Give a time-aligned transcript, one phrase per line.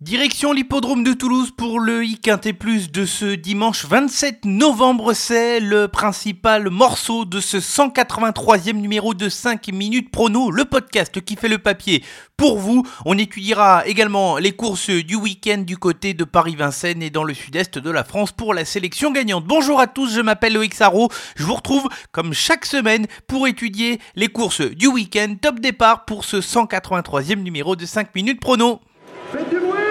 [0.00, 5.12] Direction l'hippodrome de Toulouse pour le IQT Plus de ce dimanche 27 novembre.
[5.12, 11.36] C'est le principal morceau de ce 183e numéro de 5 minutes prono, le podcast qui
[11.36, 12.02] fait le papier
[12.38, 12.82] pour vous.
[13.04, 17.76] On étudiera également les courses du week-end du côté de Paris-Vincennes et dans le sud-est
[17.78, 19.44] de la France pour la sélection gagnante.
[19.44, 21.10] Bonjour à tous, je m'appelle Loïc Sarro.
[21.36, 25.34] Je vous retrouve comme chaque semaine pour étudier les courses du week-end.
[25.38, 28.80] Top départ pour ce 183e numéro de 5 minutes prono.
[29.30, 29.90] Faites du bruit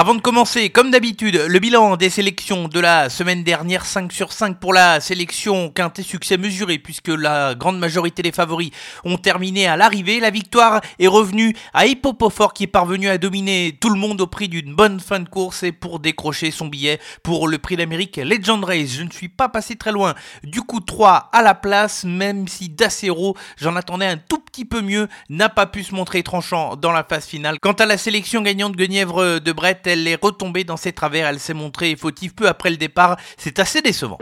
[0.00, 4.32] Avant de commencer, comme d'habitude, le bilan des sélections de la semaine dernière, 5 sur
[4.32, 8.70] 5 pour la sélection quintet succès mesuré, puisque la grande majorité des favoris
[9.02, 10.20] ont terminé à l'arrivée.
[10.20, 14.28] La victoire est revenue à Hippopofort qui est parvenu à dominer tout le monde au
[14.28, 18.18] prix d'une bonne fin de course et pour décrocher son billet pour le prix d'Amérique
[18.18, 18.92] Legend Race.
[18.92, 22.68] Je ne suis pas passé très loin du coup 3 à la place, même si
[22.68, 26.92] Dacero, j'en attendais un tout petit peu mieux, n'a pas pu se montrer tranchant dans
[26.92, 27.58] la phase finale.
[27.60, 31.40] Quant à la sélection gagnante Guenièvre de Brett, elle est retombée dans ses travers, elle
[31.40, 34.18] s'est montrée fautive peu après le départ, c'est assez décevant.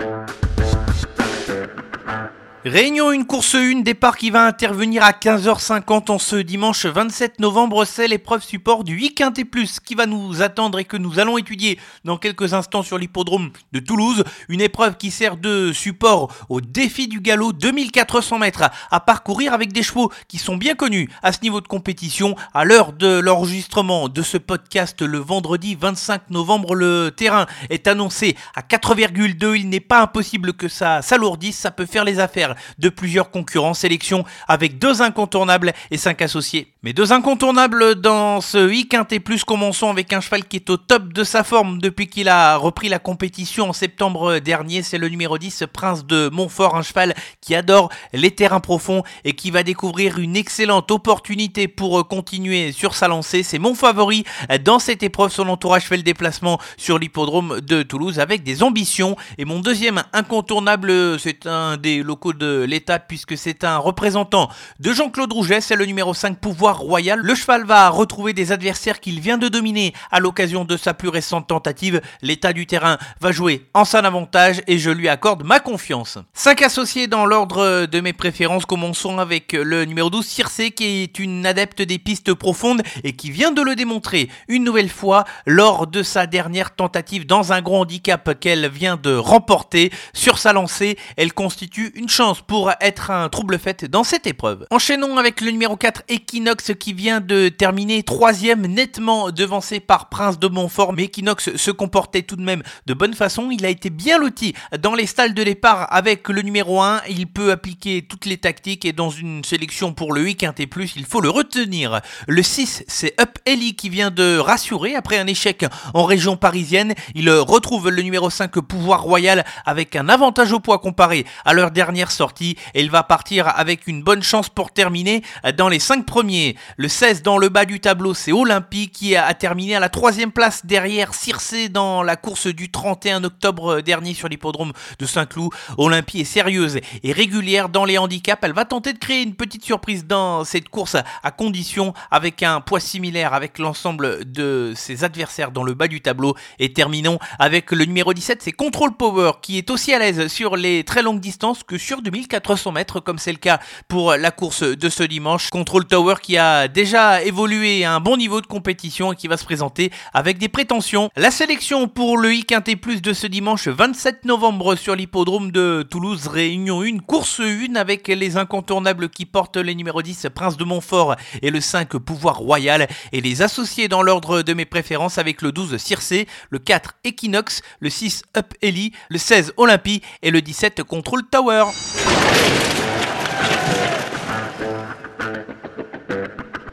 [2.69, 7.84] Réunion une course 1, départ qui va intervenir à 15h50 en ce dimanche 27 novembre,
[7.84, 11.39] c'est l'épreuve support du 8 Quintet Plus qui va nous attendre et que nous allons
[11.39, 14.25] étudier dans quelques instants sur l'hippodrome de Toulouse.
[14.48, 19.72] Une épreuve qui sert de support au défi du galop 2400 mètres à parcourir avec
[19.72, 22.34] des chevaux qui sont bien connus à ce niveau de compétition.
[22.53, 28.37] À l'heure de l'enregistrement de ce podcast le vendredi 25 novembre, le terrain est annoncé
[28.56, 29.56] à 4,2.
[29.56, 33.75] Il n'est pas impossible que ça s'alourdisse, ça peut faire les affaires de plusieurs concurrents.
[33.75, 36.73] Sélection avec deux incontournables et cinq associés.
[36.83, 39.45] Mais deux incontournables dans ce week et plus.
[39.45, 42.89] Commençons avec un cheval qui est au top de sa forme depuis qu'il a repris
[42.89, 44.83] la compétition en septembre dernier.
[44.83, 49.34] C'est le numéro 10, Prince de Montfort, un cheval qui adore les terrains profonds et
[49.34, 53.43] qui va découvrir une excellente opportunité pour continuer sur sa lancée.
[53.43, 54.25] C'est mon favori
[54.65, 55.33] dans cette épreuve.
[55.33, 59.16] Son entourage fait le déplacement sur l'hippodrome de Toulouse avec des ambitions.
[59.39, 64.49] Et mon deuxième incontournable, c'est un des locaux de l'État puisque c'est un représentant
[64.81, 67.21] de Jean-Claude Rouget, c'est le numéro 5 pouvoir royal.
[67.21, 71.09] Le cheval va retrouver des adversaires qu'il vient de dominer à l'occasion de sa plus
[71.09, 72.01] récente tentative.
[72.23, 76.19] L'état du terrain va jouer en son avantage et je lui accorde ma confiance.
[76.34, 81.19] 5 associés dans l'ordre de mes préférences, commençons avec le numéro 12 Circe qui est
[81.19, 85.87] une adepte des pistes profondes et qui vient de le démontrer une nouvelle fois lors
[85.87, 89.93] de sa dernière tentative dans un gros handicap qu'elle vient de remporter.
[90.13, 94.66] Sur sa lancée, elle constitue une chance pour être un trouble fait dans cette épreuve.
[94.70, 100.38] Enchaînons avec le numéro 4 Equinox qui vient de terminer troisième nettement devancé par Prince
[100.38, 103.50] de Montfort mais Equinox se comportait tout de même de bonne façon.
[103.50, 107.03] Il a été bien loti dans les stalles de départ avec le numéro 1.
[107.08, 110.94] Il peut appliquer toutes les tactiques et dans une sélection pour le 8 et plus,
[110.97, 112.00] il faut le retenir.
[112.28, 115.64] Le 6 c'est Up Ellie qui vient de rassurer après un échec
[115.94, 116.94] en région parisienne.
[117.14, 121.70] Il retrouve le numéro 5 Pouvoir Royal avec un avantage au poids comparé à leur
[121.70, 125.22] dernière sortie et il va partir avec une bonne chance pour terminer
[125.56, 126.56] dans les 5 premiers.
[126.76, 130.32] Le 16 dans le bas du tableau, c'est Olympique qui a terminé à la troisième
[130.32, 135.50] place derrière Circé dans la course du 31 octobre dernier sur l'hippodrome de Saint-Cloud.
[135.78, 138.42] Olympie est sérieuse et régulière dans les handicaps.
[138.42, 142.60] Elle va tenter de créer une petite surprise dans cette course à condition avec un
[142.60, 146.34] poids similaire avec l'ensemble de ses adversaires dans le bas du tableau.
[146.58, 150.56] Et terminons avec le numéro 17, c'est Control Power qui est aussi à l'aise sur
[150.56, 154.62] les très longues distances que sur 1400 mètres, comme c'est le cas pour la course
[154.62, 155.50] de ce dimanche.
[155.50, 159.37] Control Tower qui a déjà évolué à un bon niveau de compétition et qui va
[159.37, 161.10] se présenter avec des prétentions.
[161.16, 166.27] La sélection pour le IQT Plus de ce dimanche 27 novembre sur l'hippodrome de Toulouse,
[166.27, 171.16] Réunion 1, course 1 avec les incontournables qui portent les numéros 10 Prince de Montfort
[171.43, 175.53] et le 5 Pouvoir Royal et les associés dans l'ordre de mes préférences avec le
[175.53, 180.82] 12 Circé, le 4 Equinox, le 6 Up Ellie, le 16 Olympie et le 17
[180.82, 181.64] Control Tower.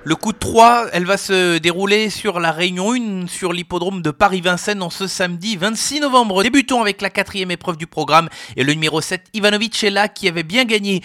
[0.05, 4.11] Le coup de 3, elle va se dérouler sur la Réunion 1 sur l'hippodrome de
[4.11, 6.43] Paris-Vincennes en ce samedi 26 novembre.
[6.43, 8.27] Débutons avec la quatrième épreuve du programme
[8.57, 11.01] et le numéro 7 Ivanovic est là qui avait bien gagné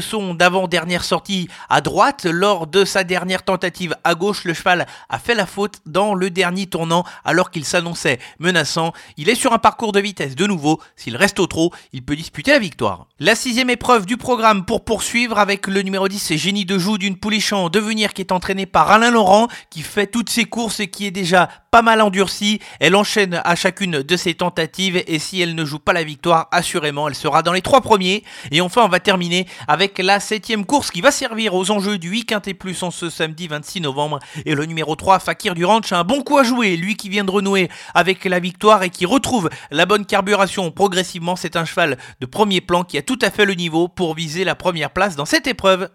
[0.00, 2.24] son d'avant-dernière sortie à droite.
[2.24, 6.28] Lors de sa dernière tentative à gauche, le cheval a fait la faute dans le
[6.28, 8.92] dernier tournant alors qu'il s'annonçait menaçant.
[9.18, 10.80] Il est sur un parcours de vitesse de nouveau.
[10.96, 13.06] S'il reste au trot, il peut disputer la victoire.
[13.20, 17.16] La sixième épreuve du programme pour poursuivre avec le numéro 10 Génie de Joue d'une
[17.16, 20.88] pouliche en devenir qui est entraînée par Alain Laurent qui fait toutes ses courses et
[20.88, 22.60] qui est déjà pas mal endurcie.
[22.80, 26.48] Elle enchaîne à chacune de ses tentatives et si elle ne joue pas la victoire,
[26.50, 28.24] assurément, elle sera dans les trois premiers.
[28.50, 32.10] Et enfin, on va terminer avec la septième course qui va servir aux enjeux du
[32.10, 34.18] 8 et plus en ce samedi 26 novembre.
[34.44, 36.76] Et le numéro 3, Fakir du Ranch, a un bon coup à jouer.
[36.76, 41.36] Lui qui vient de renouer avec la victoire et qui retrouve la bonne carburation progressivement.
[41.36, 44.44] C'est un cheval de premier plan qui a tout à fait le niveau pour viser
[44.44, 45.88] la première place dans cette épreuve.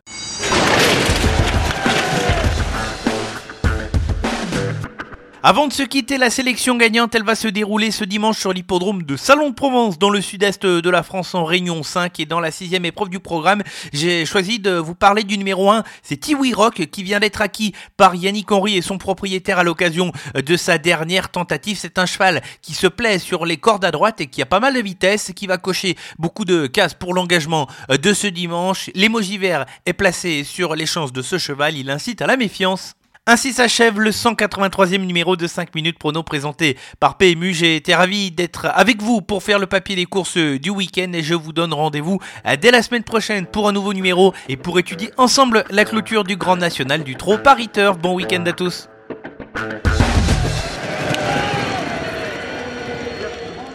[5.44, 9.04] Avant de se quitter, la sélection gagnante, elle va se dérouler ce dimanche sur l'hippodrome
[9.04, 12.40] de Salon de Provence dans le sud-est de la France en Réunion 5 et dans
[12.40, 13.62] la sixième épreuve du programme,
[13.94, 17.74] j'ai choisi de vous parler du numéro 1, c'est Tiwi Rock qui vient d'être acquis
[17.98, 21.78] par Yannick Henry et son propriétaire à l'occasion de sa dernière tentative.
[21.80, 24.60] C'est un cheval qui se plaît sur les cordes à droite et qui a pas
[24.60, 28.90] mal de vitesse, qui va cocher beaucoup de cases pour l'engagement de ce dimanche.
[28.96, 32.96] L'émoji vert est placé sur les chances de ce cheval, il incite à la méfiance.
[33.30, 37.54] Ainsi s'achève le 183e numéro de 5 minutes prono présenté par PMU.
[37.54, 41.22] J'ai été ravi d'être avec vous pour faire le papier des courses du week-end et
[41.22, 42.20] je vous donne rendez-vous
[42.62, 46.38] dès la semaine prochaine pour un nouveau numéro et pour étudier ensemble la clôture du
[46.38, 47.98] Grand National du Trot Paris Turf.
[47.98, 48.88] Bon week-end à tous.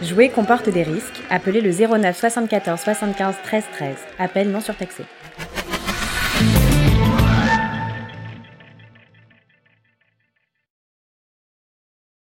[0.01, 1.21] Jouer comporte des risques.
[1.29, 3.95] Appelez le 09 74 75 13 13.
[4.17, 5.03] Appel non surtaxé.